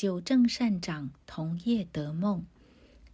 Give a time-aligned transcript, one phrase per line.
[0.00, 2.46] 九正善长同夜得梦。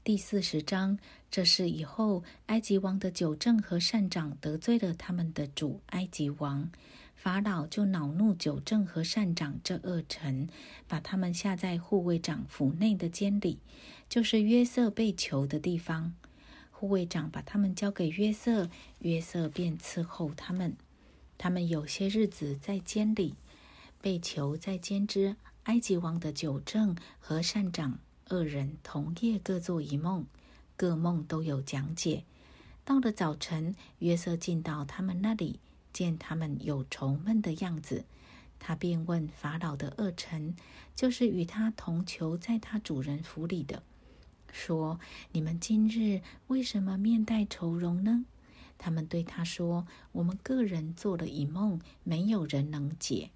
[0.04, 0.96] 第四十章，
[1.28, 6.70] 这是以后埃及王的九正和善长得罪了他们的主埃及王，
[7.16, 10.48] 法老就恼怒九正和善长这二臣，
[10.86, 13.58] 把他们下在护卫长府内的监里，
[14.08, 16.14] 就是约瑟被囚的地方。
[16.70, 20.76] 护卫长把他们交给约瑟，约瑟便伺候他们。
[21.36, 23.34] 他们有些日子在监里，
[24.00, 25.34] 被囚在监之
[25.66, 27.98] 埃及王的九正和善长。
[28.28, 30.26] 二人同夜各做一梦，
[30.76, 32.24] 各梦都有讲解。
[32.84, 35.58] 到了早晨，约瑟进到他们那里，
[35.92, 38.04] 见他们有愁闷的样子，
[38.60, 40.54] 他便问法老的二臣，
[40.94, 43.82] 就是与他同囚在他主人府里的，
[44.52, 45.00] 说
[45.32, 48.24] ：“你们今日为什么面带愁容呢？”
[48.78, 53.30] 他们对他说：“我们个人做了一梦，没有人能解。”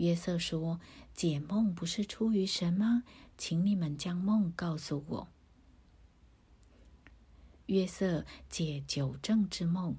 [0.00, 0.80] 约瑟说
[1.12, 3.04] ：“解梦不是出于神吗？”
[3.36, 5.28] 请你们将梦告诉我。
[7.66, 9.96] 约瑟解九正之梦，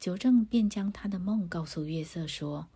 [0.00, 2.66] 九正便将他的梦告诉约瑟说：“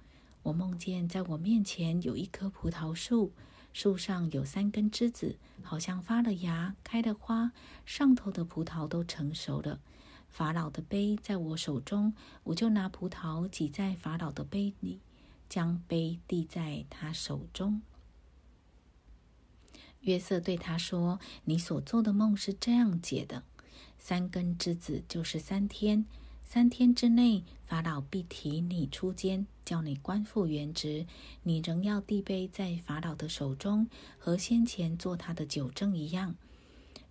[0.45, 3.33] 我梦见在我面前有一棵葡萄树，
[3.73, 7.51] 树上有三根枝子，好像发了芽、开了花，
[7.85, 9.81] 上头的葡萄都成熟了。
[10.29, 15.01] 法老的杯在我手中，我就拿葡萄挤在法老的杯里，
[15.53, 17.83] 将杯递在他手中。”
[20.01, 23.43] 约瑟对他说：“你所做的梦是这样解的：
[23.99, 26.07] 三根之子就是三天，
[26.43, 31.07] 三天之内，法老必提你出监，叫你官复原职。
[31.43, 33.87] 你仍要递杯在法老的手中，
[34.19, 36.35] 和先前做他的酒证一样。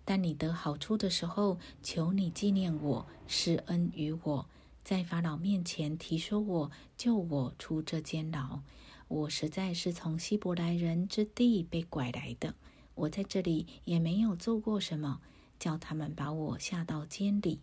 [0.04, 4.48] 但你得好处的时候，求你纪念我，施恩于我，
[4.84, 8.60] 在法老面前提说我救我出这监牢。
[9.08, 12.54] 我实在是从希伯来人之地被拐来的。”
[12.94, 15.22] 我在这里也没有做过什么，
[15.58, 17.60] 叫他们把我下到监里。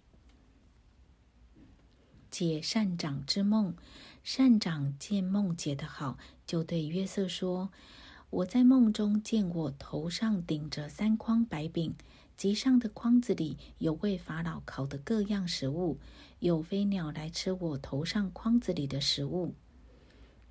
[2.31, 3.75] 解善长之梦，
[4.23, 7.69] 善长见梦解得好，就对约瑟说
[8.31, 11.93] ：“我在梦中见我头上顶着三筐白饼，
[12.39, 15.97] 极上的筐子里有为法老烤的各样食物，
[16.39, 19.55] 有飞鸟来吃我头上筐子里的食物。”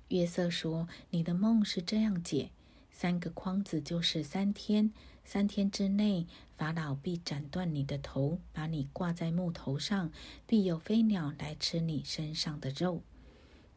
[0.09, 2.51] 约瑟说：“你的梦是这样解。”
[2.93, 4.93] 三个筐子就是三天，
[5.25, 10.11] 三天之内，法老必斩断你的头，把你挂在木头上，
[10.45, 13.01] 必有飞鸟来吃你身上的肉。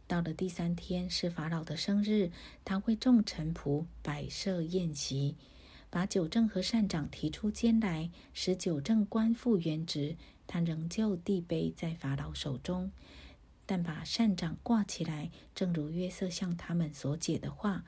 [0.06, 2.30] 到了第三天是法老的生日，
[2.62, 5.34] 他会众臣仆摆设宴席，
[5.92, 10.16] 把九正和善长提出监来，使九正官复原职。
[10.46, 12.90] 他仍旧递杯在法老手中，
[13.66, 17.84] 但把善长挂起来，正如约瑟向他们所解的话。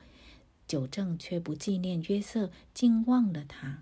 [0.67, 3.81] 九正却不纪念约瑟，竟忘了他。